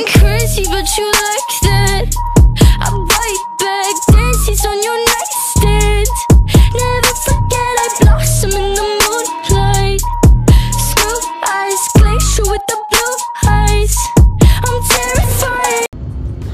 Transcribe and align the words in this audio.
I'm 0.00 0.06
crazy, 0.06 0.64
but 0.64 0.96
you 0.96 1.04
like 1.04 1.60
that. 1.60 2.08
I 2.80 2.88
bite 3.04 3.46
back, 3.58 3.94
dances 4.08 4.64
on 4.64 4.82
your 4.82 4.96
nightstand. 4.96 6.08
Never 6.72 7.14
forget 7.20 7.74
I 7.76 7.88
blossom 8.00 8.50
in 8.52 8.74
the 8.76 8.86
moonlight. 9.04 10.00
Smooth 10.72 11.26
eyes, 11.44 11.82
glacier 11.98 12.50
with 12.50 12.62
the 12.66 12.78
blue 12.88 13.16
eyes. 13.46 13.94
I'm 14.64 14.80
terrified. 14.88 15.86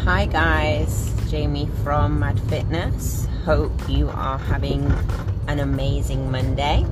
Hi 0.02 0.26
guys, 0.26 1.14
Jamie 1.30 1.70
from 1.84 2.18
Mad 2.18 2.40
Fitness. 2.48 3.28
Hope 3.44 3.70
you 3.88 4.08
are 4.08 4.38
having 4.38 4.90
an 5.46 5.60
amazing 5.60 6.32
Monday. 6.32 6.84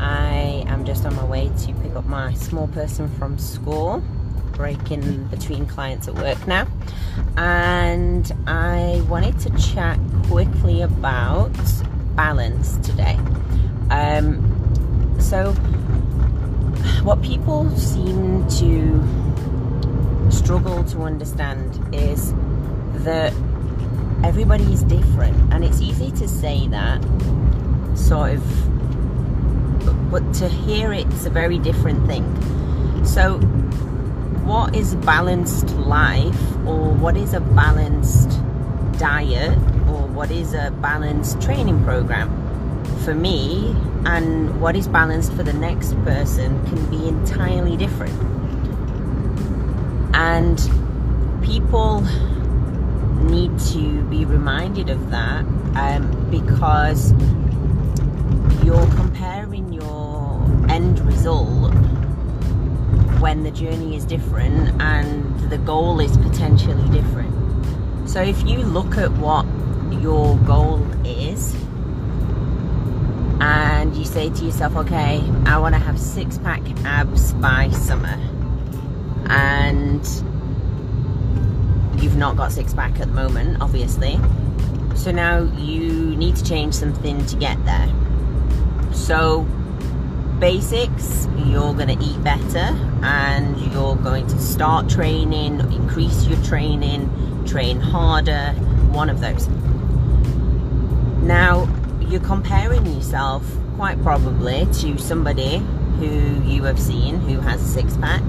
I 0.00 0.64
am 0.66 0.84
just 0.84 1.06
on 1.06 1.16
my 1.16 1.24
way 1.24 1.50
to 1.60 1.72
pick 1.80 1.96
up 1.96 2.04
my 2.04 2.34
small 2.34 2.68
person 2.68 3.08
from 3.16 3.38
school, 3.38 4.02
breaking 4.56 5.24
between 5.26 5.66
clients 5.66 6.08
at 6.08 6.14
work 6.14 6.46
now. 6.46 6.66
And 7.36 8.30
I 8.46 9.04
wanted 9.08 9.38
to 9.40 9.50
chat 9.58 9.98
quickly 10.28 10.82
about 10.82 11.52
balance 12.16 12.76
today. 12.78 13.18
Um, 13.90 14.40
so, 15.20 15.52
what 17.02 17.22
people 17.22 17.70
seem 17.76 18.48
to 18.48 20.30
struggle 20.30 20.82
to 20.84 21.02
understand 21.02 21.94
is 21.94 22.32
that 23.04 23.32
everybody 24.24 24.64
is 24.72 24.82
different, 24.82 25.52
and 25.52 25.64
it's 25.64 25.80
easy 25.80 26.10
to 26.12 26.26
say 26.26 26.66
that 26.68 27.02
sort 27.94 28.32
of 28.32 28.66
but 30.10 30.34
to 30.34 30.48
hear 30.48 30.92
it's 30.92 31.26
a 31.26 31.30
very 31.30 31.58
different 31.58 32.06
thing. 32.06 32.24
So, 33.04 33.38
what 34.46 34.76
is 34.76 34.94
balanced 34.94 35.70
life, 35.76 36.40
or 36.64 36.92
what 36.94 37.16
is 37.16 37.34
a 37.34 37.40
balanced 37.40 38.30
diet, 38.96 39.58
or 39.88 40.06
what 40.06 40.30
is 40.30 40.54
a 40.54 40.70
balanced 40.80 41.42
training 41.42 41.82
program 41.82 42.30
for 43.04 43.12
me, 43.12 43.74
and 44.04 44.60
what 44.60 44.76
is 44.76 44.86
balanced 44.86 45.32
for 45.32 45.42
the 45.42 45.52
next 45.52 45.94
person 46.04 46.64
can 46.66 46.90
be 46.90 47.08
entirely 47.08 47.76
different. 47.76 48.14
And 50.14 50.58
people 51.42 52.02
need 53.22 53.58
to 53.72 54.02
be 54.04 54.24
reminded 54.24 54.90
of 54.90 55.10
that 55.10 55.44
um, 55.74 56.30
because 56.30 57.12
you're 58.64 58.86
comparing 58.94 59.72
your 59.72 60.40
end 60.68 61.00
result 61.00 61.65
when 63.20 63.42
the 63.42 63.50
journey 63.50 63.96
is 63.96 64.04
different 64.04 64.80
and 64.80 65.50
the 65.50 65.58
goal 65.58 66.00
is 66.00 66.16
potentially 66.16 66.88
different. 66.90 67.34
So 68.08 68.20
if 68.22 68.46
you 68.46 68.58
look 68.58 68.96
at 68.96 69.12
what 69.12 69.46
your 70.02 70.36
goal 70.38 70.86
is 71.04 71.54
and 73.40 73.94
you 73.96 74.04
say 74.04 74.30
to 74.30 74.44
yourself, 74.44 74.76
okay, 74.76 75.22
I 75.44 75.58
want 75.58 75.74
to 75.74 75.78
have 75.78 75.98
six 76.00 76.38
pack 76.38 76.62
abs 76.84 77.32
by 77.34 77.70
summer, 77.70 78.18
and 79.28 80.06
you've 82.02 82.16
not 82.16 82.36
got 82.36 82.52
six 82.52 82.72
pack 82.72 83.00
at 83.00 83.08
the 83.08 83.14
moment, 83.14 83.58
obviously. 83.60 84.18
So 84.94 85.10
now 85.10 85.42
you 85.58 86.16
need 86.16 86.36
to 86.36 86.44
change 86.44 86.74
something 86.74 87.24
to 87.26 87.36
get 87.36 87.62
there. 87.64 87.88
So, 88.92 89.46
basics, 90.38 91.28
you're 91.44 91.74
going 91.74 91.88
to 91.88 92.04
eat 92.04 92.22
better 92.22 92.76
and 93.02 93.58
you're 93.72 93.96
going 93.96 94.26
to 94.26 94.38
start 94.38 94.88
training, 94.88 95.60
increase 95.72 96.26
your 96.26 96.42
training, 96.42 97.44
train 97.46 97.80
harder, 97.80 98.52
one 98.90 99.08
of 99.08 99.20
those. 99.20 99.48
Now, 101.22 101.68
you're 102.00 102.20
comparing 102.20 102.86
yourself 102.86 103.44
quite 103.76 104.00
probably 104.02 104.66
to 104.66 104.98
somebody 104.98 105.58
who 105.98 106.42
you 106.44 106.62
have 106.64 106.78
seen 106.78 107.20
who 107.20 107.40
has 107.40 107.60
a 107.60 107.66
six 107.66 107.96
pack, 107.96 108.22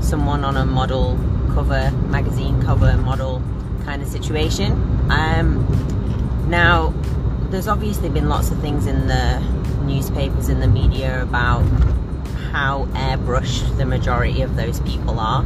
someone 0.00 0.44
on 0.44 0.56
a 0.56 0.64
model 0.64 1.18
cover, 1.54 1.90
magazine 2.08 2.62
cover 2.62 2.96
model 2.96 3.42
kind 3.84 4.02
of 4.02 4.08
situation. 4.08 4.72
Um, 5.10 5.66
now, 6.48 6.94
there's 7.50 7.66
obviously 7.66 8.08
been 8.08 8.28
lots 8.28 8.50
of 8.52 8.60
things 8.60 8.86
in 8.86 9.08
the 9.08 9.40
newspapers 9.84 10.48
and 10.48 10.62
the 10.62 10.68
media 10.68 11.20
about 11.22 11.62
how 12.52 12.84
airbrushed 12.92 13.76
the 13.76 13.84
majority 13.84 14.40
of 14.42 14.54
those 14.54 14.78
people 14.80 15.18
are. 15.18 15.42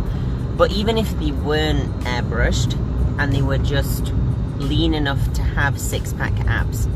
But 0.56 0.70
even 0.70 0.98
if 0.98 1.18
they 1.18 1.32
weren't 1.32 1.90
airbrushed 2.00 2.78
and 3.18 3.32
they 3.32 3.40
were 3.40 3.58
just 3.58 4.12
lean 4.58 4.92
enough 4.92 5.32
to 5.32 5.42
have 5.42 5.80
six 5.80 6.12
pack 6.12 6.38
abs, 6.46 6.88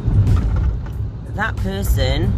that 1.35 1.57
person 1.57 2.33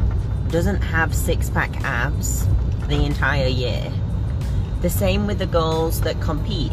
doesn't 0.49 0.81
have 0.81 1.13
six 1.13 1.51
pack 1.51 1.75
abs 1.83 2.47
the 2.87 3.05
entire 3.05 3.49
year. 3.49 3.93
The 4.81 4.91
same 4.91 5.27
with 5.27 5.39
the 5.39 5.47
girls 5.47 6.03
that 6.03 6.21
compete. 6.21 6.73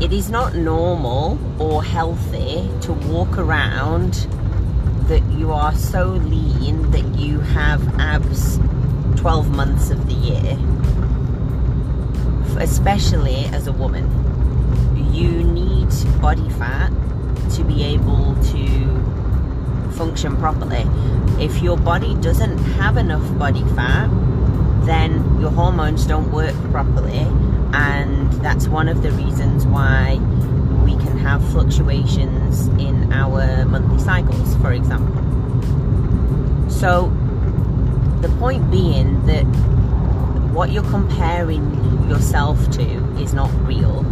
It 0.00 0.12
is 0.12 0.30
not 0.30 0.54
normal 0.54 1.36
or 1.60 1.82
healthy 1.82 2.70
to 2.82 2.92
walk 2.92 3.38
around 3.38 4.28
that 5.08 5.24
you 5.32 5.50
are 5.52 5.74
so 5.74 6.08
lean 6.08 6.90
that 6.90 7.18
you 7.18 7.40
have 7.40 7.82
abs 7.98 8.58
12 9.16 9.50
months 9.50 9.90
of 9.90 10.06
the 10.06 10.12
year, 10.12 10.58
especially 12.60 13.46
as 13.46 13.66
a 13.66 13.72
woman. 13.72 14.06
You 15.12 15.42
need 15.42 15.88
body 16.20 16.48
fat 16.50 16.90
to 17.54 17.64
be 17.64 17.82
able 17.84 18.36
to 18.52 19.92
function 19.96 20.36
properly. 20.36 20.84
If 21.42 21.62
your 21.62 21.78
body 21.78 22.14
doesn't 22.16 22.58
have 22.58 22.98
enough 22.98 23.38
body 23.38 23.64
fat, 23.74 24.08
then 24.84 25.40
your 25.40 25.50
hormones 25.50 26.06
don't 26.06 26.30
work 26.30 26.54
properly, 26.70 27.26
and 27.72 28.30
that's 28.34 28.68
one 28.68 28.88
of 28.88 29.02
the 29.02 29.10
reasons 29.12 29.66
why 29.66 30.18
have 31.28 31.46
fluctuations 31.50 32.68
in 32.80 33.12
our 33.12 33.66
monthly 33.66 33.98
cycles, 33.98 34.56
for 34.62 34.72
example. 34.72 35.14
So, 36.70 37.12
the 38.22 38.30
point 38.38 38.70
being 38.70 39.26
that 39.26 39.44
what 40.54 40.70
you're 40.70 40.90
comparing 40.90 41.62
yourself 42.08 42.58
to 42.70 43.18
is 43.18 43.34
not 43.34 43.50
real, 43.66 44.06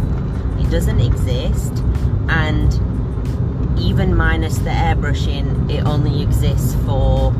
it 0.59 0.69
doesn't 0.69 0.99
exist, 0.99 1.73
and 2.29 2.71
even 3.79 4.15
minus 4.15 4.59
the 4.59 4.69
airbrushing, 4.69 5.71
it 5.71 5.83
only 5.87 6.21
exists 6.21 6.75
for 6.85 7.33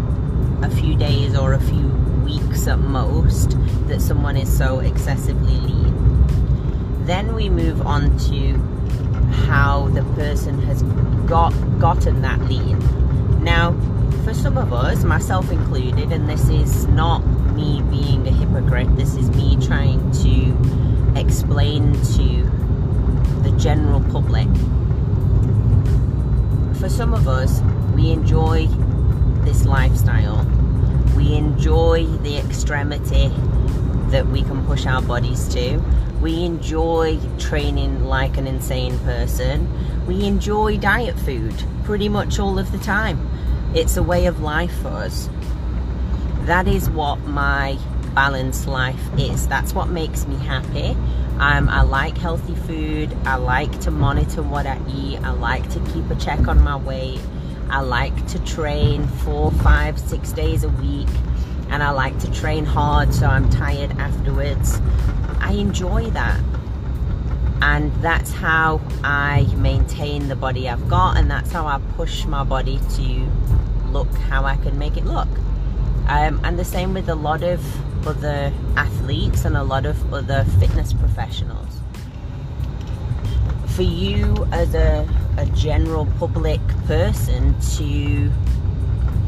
a 0.63 0.71
few 0.71 0.95
days 0.95 1.37
or 1.37 1.53
a 1.53 1.59
few 1.59 1.87
weeks 2.25 2.67
at 2.67 2.79
most 2.79 3.55
that 3.87 4.01
someone 4.01 4.37
is 4.37 4.49
so 4.57 4.79
excessively 4.79 5.59
lean. 5.59 7.05
Then 7.05 7.35
we 7.35 7.47
move 7.47 7.85
on 7.85 8.17
to 8.29 8.59
how 9.45 9.87
the 9.89 10.03
person 10.15 10.61
has 10.61 10.81
got 11.27 11.51
gotten 11.79 12.21
that 12.21 12.39
lean. 12.41 12.77
Now, 13.43 13.73
for 14.23 14.33
some 14.33 14.57
of 14.57 14.73
us, 14.73 15.03
myself 15.03 15.51
included, 15.51 16.11
and 16.11 16.29
this 16.29 16.49
is 16.49 16.85
not 16.87 17.25
me 17.55 17.81
being 17.89 18.27
a 18.27 18.31
hypocrite, 18.31 18.95
this 18.95 19.15
is 19.15 19.29
me 19.31 19.57
trying 19.65 20.11
to 20.23 21.19
explain 21.19 21.93
to 21.93 22.43
the 23.43 23.55
general 23.57 24.01
public. 24.11 24.47
For 26.77 26.89
some 26.89 27.13
of 27.13 27.27
us, 27.27 27.61
we 27.95 28.11
enjoy 28.11 28.67
this 29.45 29.65
lifestyle. 29.65 30.45
We 31.15 31.33
enjoy 31.35 32.05
the 32.23 32.37
extremity 32.37 33.31
that 34.11 34.27
we 34.27 34.41
can 34.43 34.65
push 34.65 34.85
our 34.85 35.01
bodies 35.01 35.47
to. 35.49 35.81
We 36.27 36.43
enjoy 36.43 37.21
training 37.39 38.03
like 38.03 38.35
an 38.35 38.47
insane 38.47 38.99
person. 38.99 40.05
We 40.05 40.25
enjoy 40.25 40.75
diet 40.75 41.17
food 41.17 41.55
pretty 41.85 42.09
much 42.09 42.37
all 42.37 42.59
of 42.59 42.69
the 42.73 42.77
time. 42.79 43.29
It's 43.73 43.95
a 43.95 44.03
way 44.03 44.25
of 44.25 44.41
life 44.41 44.73
for 44.81 44.89
us. 44.89 45.29
That 46.41 46.67
is 46.67 46.89
what 46.89 47.21
my 47.21 47.79
balanced 48.13 48.67
life 48.67 48.99
is. 49.17 49.47
That's 49.47 49.73
what 49.73 49.87
makes 49.87 50.27
me 50.27 50.35
happy. 50.35 50.97
Um, 51.39 51.69
I 51.69 51.83
like 51.83 52.17
healthy 52.17 52.55
food. 52.55 53.15
I 53.23 53.35
like 53.35 53.79
to 53.79 53.91
monitor 53.91 54.43
what 54.43 54.65
I 54.67 54.81
eat. 54.89 55.21
I 55.21 55.29
like 55.29 55.69
to 55.69 55.79
keep 55.93 56.09
a 56.09 56.15
check 56.15 56.49
on 56.49 56.61
my 56.61 56.75
weight. 56.75 57.21
I 57.69 57.79
like 57.79 58.27
to 58.31 58.39
train 58.39 59.07
four, 59.07 59.51
five, 59.51 59.97
six 59.97 60.33
days 60.33 60.65
a 60.65 60.69
week. 60.69 61.07
And 61.69 61.81
I 61.81 61.91
like 61.91 62.19
to 62.19 62.31
train 62.33 62.65
hard 62.65 63.13
so 63.13 63.27
I'm 63.27 63.49
tired 63.49 63.91
afterwards. 63.91 64.81
I 65.39 65.53
enjoy 65.53 66.09
that. 66.11 66.41
And 67.61 67.91
that's 68.03 68.31
how 68.31 68.81
I 69.03 69.47
maintain 69.55 70.27
the 70.27 70.35
body 70.35 70.69
I've 70.69 70.87
got, 70.87 71.17
and 71.17 71.29
that's 71.29 71.51
how 71.51 71.65
I 71.65 71.79
push 71.95 72.25
my 72.25 72.43
body 72.43 72.79
to 72.95 73.29
look 73.91 74.11
how 74.29 74.45
I 74.45 74.57
can 74.57 74.77
make 74.77 74.95
it 74.97 75.05
look. 75.05 75.27
Um, 76.07 76.39
and 76.43 76.57
the 76.57 76.65
same 76.65 76.93
with 76.93 77.09
a 77.09 77.15
lot 77.15 77.43
of 77.43 77.61
other 78.07 78.53
athletes 78.75 79.43
and 79.43 79.57
a 79.57 79.63
lot 79.63 79.85
of 79.85 80.13
other 80.13 80.45
fitness 80.59 80.93
professionals. 80.93 81.67
for 83.77 83.83
you 83.83 84.47
as 84.51 84.73
a, 84.73 85.07
a 85.37 85.45
general 85.47 86.07
public 86.17 86.59
person 86.87 87.53
to 87.75 88.31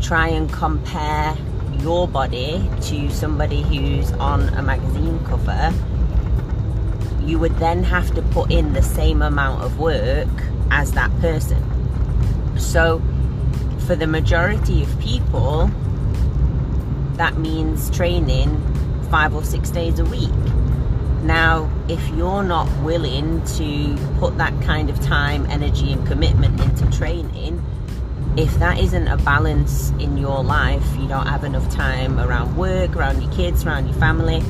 try 0.02 0.28
and 0.28 0.52
compare 0.52 1.38
your 1.82 2.08
body 2.08 2.68
to 2.82 3.12
somebody 3.12 3.62
who's 3.62 4.12
on 4.14 4.50
a 4.56 4.62
magazine 4.64 5.24
cover, 5.26 5.72
you 7.30 7.38
would 7.38 7.56
then 7.58 7.84
have 7.84 8.14
to 8.16 8.22
put 8.24 8.52
in 8.52 8.74
the 8.74 8.82
same 8.82 9.22
amount 9.22 9.64
of 9.64 9.78
work 9.78 10.28
as 10.72 10.94
that 10.94 11.12
person. 11.20 11.64
So, 12.58 13.02
for 13.86 13.96
the 13.96 14.08
majority 14.08 14.82
of 14.82 15.00
people, 15.00 15.68
that 17.14 17.38
means 17.38 17.90
training 17.92 18.50
five 19.12 19.36
or 19.36 19.44
six 19.44 19.70
days 19.70 20.00
a 20.00 20.06
week. 20.06 20.30
Now, 21.22 21.70
if 21.88 22.08
you're 22.10 22.44
not 22.44 22.68
willing 22.82 23.44
to 23.58 23.98
put 24.20 24.38
that 24.38 24.60
kind 24.64 24.90
of 24.90 25.00
time, 25.02 25.46
energy, 25.48 25.92
and 25.92 26.08
commitment 26.08 26.60
into 26.62 26.90
training, 26.98 27.64
if 28.38 28.58
that 28.60 28.80
isn't 28.80 29.08
a 29.08 29.18
balance 29.18 29.90
in 30.00 30.18
your 30.18 30.44
life, 30.44 30.86
you 30.98 31.08
don't 31.08 31.28
have 31.28 31.44
enough 31.44 31.70
time 31.70 32.20
around 32.20 32.56
work, 32.56 32.96
around 32.96 33.22
your 33.22 33.32
kids, 33.34 33.66
around 33.66 33.88
your 33.88 33.98
family, 33.98 34.42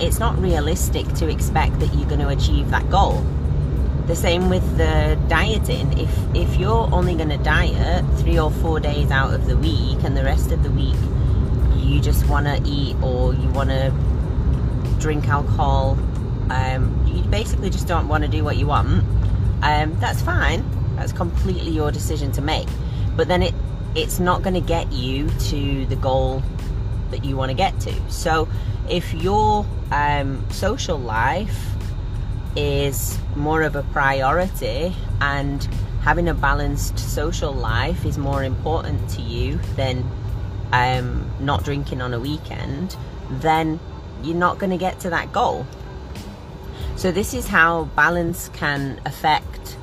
it's 0.00 0.18
not 0.18 0.38
realistic 0.38 1.06
to 1.14 1.28
expect 1.28 1.80
that 1.80 1.92
you're 1.94 2.08
going 2.08 2.20
to 2.20 2.28
achieve 2.28 2.70
that 2.70 2.88
goal. 2.90 3.24
The 4.06 4.16
same 4.16 4.48
with 4.48 4.78
the 4.78 5.18
dieting. 5.28 5.98
If 5.98 6.10
if 6.34 6.56
you're 6.56 6.88
only 6.92 7.14
going 7.14 7.28
to 7.28 7.38
diet 7.38 8.04
three 8.18 8.38
or 8.38 8.50
four 8.50 8.80
days 8.80 9.10
out 9.10 9.34
of 9.34 9.46
the 9.46 9.56
week, 9.56 10.02
and 10.04 10.16
the 10.16 10.24
rest 10.24 10.50
of 10.50 10.62
the 10.62 10.70
week 10.70 10.96
you 11.76 12.00
just 12.00 12.26
want 12.28 12.46
to 12.46 12.62
eat 12.68 12.96
or 13.02 13.34
you 13.34 13.48
want 13.50 13.70
to 13.70 13.92
drink 14.98 15.28
alcohol, 15.28 15.98
um, 16.50 17.04
you 17.06 17.22
basically 17.24 17.70
just 17.70 17.86
don't 17.86 18.08
want 18.08 18.24
to 18.24 18.30
do 18.30 18.42
what 18.42 18.56
you 18.56 18.66
want. 18.66 19.04
Um, 19.62 19.98
that's 20.00 20.22
fine. 20.22 20.64
That's 20.96 21.12
completely 21.12 21.70
your 21.70 21.90
decision 21.90 22.32
to 22.32 22.40
make. 22.40 22.68
But 23.16 23.28
then 23.28 23.42
it 23.42 23.54
it's 23.94 24.20
not 24.20 24.42
going 24.42 24.54
to 24.54 24.60
get 24.60 24.92
you 24.92 25.28
to 25.50 25.86
the 25.86 25.96
goal 25.96 26.42
that 27.10 27.24
you 27.24 27.36
want 27.36 27.50
to 27.50 27.56
get 27.56 27.78
to. 27.80 28.10
So 28.10 28.48
if 28.88 29.12
your 29.14 29.66
um, 29.90 30.44
social 30.50 30.98
life 30.98 31.66
is 32.56 33.18
more 33.36 33.62
of 33.62 33.76
a 33.76 33.82
priority 33.84 34.94
and 35.20 35.62
having 36.02 36.28
a 36.28 36.34
balanced 36.34 36.98
social 36.98 37.52
life 37.52 38.04
is 38.04 38.18
more 38.18 38.42
important 38.42 39.08
to 39.10 39.22
you 39.22 39.58
than 39.76 40.08
um, 40.72 41.30
not 41.40 41.64
drinking 41.64 42.00
on 42.00 42.14
a 42.14 42.20
weekend, 42.20 42.96
then 43.30 43.78
you're 44.22 44.36
not 44.36 44.58
going 44.58 44.70
to 44.70 44.78
get 44.78 45.00
to 45.00 45.10
that 45.10 45.32
goal. 45.32 45.66
So, 46.96 47.12
this 47.12 47.32
is 47.32 47.46
how 47.46 47.84
balance 47.94 48.48
can 48.50 49.00
affect 49.06 49.76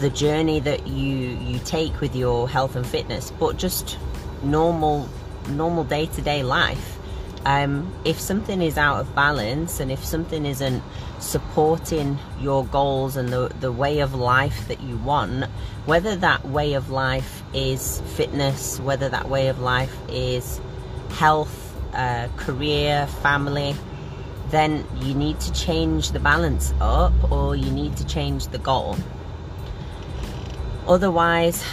the 0.00 0.10
journey 0.10 0.60
that 0.60 0.86
you 0.86 1.14
you 1.14 1.58
take 1.60 2.00
with 2.00 2.16
your 2.16 2.48
health 2.48 2.74
and 2.74 2.86
fitness, 2.86 3.30
but 3.38 3.58
just 3.58 3.98
normal 4.42 5.08
normal 5.48 5.84
day 5.84 6.06
to 6.06 6.22
day 6.22 6.42
life. 6.42 6.98
Um, 7.46 7.94
if 8.06 8.18
something 8.18 8.62
is 8.62 8.78
out 8.78 9.00
of 9.00 9.14
balance 9.14 9.78
and 9.78 9.92
if 9.92 10.02
something 10.02 10.46
isn't 10.46 10.82
supporting 11.18 12.18
your 12.40 12.64
goals 12.64 13.16
and 13.16 13.28
the, 13.28 13.52
the 13.60 13.70
way 13.70 14.00
of 14.00 14.14
life 14.14 14.66
that 14.68 14.80
you 14.80 14.96
want, 14.96 15.44
whether 15.84 16.16
that 16.16 16.46
way 16.46 16.72
of 16.72 16.88
life 16.88 17.42
is 17.52 18.00
fitness, 18.16 18.80
whether 18.80 19.10
that 19.10 19.28
way 19.28 19.48
of 19.48 19.58
life 19.60 19.94
is 20.08 20.58
health, 21.10 21.76
uh, 21.92 22.28
career, 22.36 23.06
family, 23.20 23.76
then 24.48 24.86
you 25.00 25.14
need 25.14 25.38
to 25.40 25.52
change 25.52 26.12
the 26.12 26.20
balance 26.20 26.72
up 26.80 27.12
or 27.30 27.54
you 27.54 27.70
need 27.70 27.96
to 27.96 28.06
change 28.06 28.48
the 28.48 28.58
goal. 28.58 28.96
Otherwise, 30.86 31.64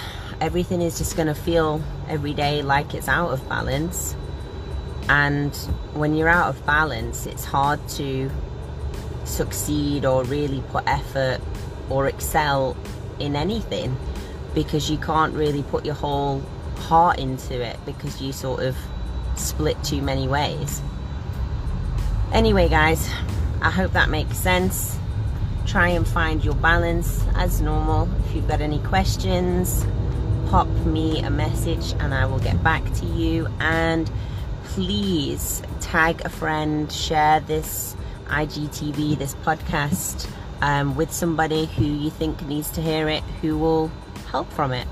everything 0.41 0.81
is 0.81 0.97
just 0.97 1.15
going 1.15 1.27
to 1.27 1.35
feel 1.35 1.81
every 2.09 2.33
day 2.33 2.63
like 2.63 2.95
it's 2.95 3.07
out 3.07 3.29
of 3.29 3.47
balance. 3.47 4.15
And 5.07 5.55
when 5.93 6.15
you're 6.15 6.27
out 6.27 6.49
of 6.49 6.65
balance, 6.65 7.27
it's 7.27 7.45
hard 7.45 7.79
to 7.89 8.29
succeed 9.23 10.03
or 10.03 10.23
really 10.23 10.63
put 10.71 10.83
effort 10.87 11.39
or 11.89 12.07
excel 12.07 12.75
in 13.19 13.35
anything 13.35 13.95
because 14.55 14.89
you 14.89 14.97
can't 14.97 15.33
really 15.35 15.63
put 15.63 15.85
your 15.85 15.95
whole 15.95 16.41
heart 16.77 17.19
into 17.19 17.61
it 17.61 17.77
because 17.85 18.19
you 18.19 18.33
sort 18.33 18.63
of 18.63 18.75
split 19.35 19.81
too 19.83 20.01
many 20.01 20.27
ways. 20.27 20.81
Anyway, 22.33 22.67
guys, 22.67 23.07
I 23.61 23.69
hope 23.69 23.93
that 23.93 24.09
makes 24.09 24.37
sense. 24.37 24.97
Try 25.67 25.89
and 25.89 26.07
find 26.07 26.43
your 26.43 26.55
balance 26.55 27.23
as 27.35 27.61
normal. 27.61 28.09
If 28.25 28.35
you've 28.35 28.47
got 28.47 28.61
any 28.61 28.79
questions, 28.79 29.85
pop 30.51 30.67
me 30.85 31.21
a 31.21 31.29
message 31.29 31.93
and 32.01 32.13
I 32.13 32.25
will 32.25 32.39
get 32.39 32.61
back 32.61 32.83
to 32.95 33.05
you. 33.05 33.47
And 33.61 34.11
please 34.65 35.61
tag 35.79 36.21
a 36.25 36.29
friend, 36.29 36.91
share 36.91 37.39
this 37.39 37.95
IGTV, 38.25 39.17
this 39.17 39.33
podcast, 39.45 40.29
um, 40.61 40.97
with 40.97 41.09
somebody 41.13 41.67
who 41.67 41.85
you 41.85 42.09
think 42.09 42.45
needs 42.47 42.69
to 42.71 42.81
hear 42.81 43.07
it, 43.07 43.23
who 43.39 43.57
will 43.57 43.89
help 44.29 44.51
from 44.51 44.73
it. 44.73 44.89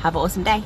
Have 0.00 0.16
an 0.16 0.20
awesome 0.20 0.44
day. 0.44 0.62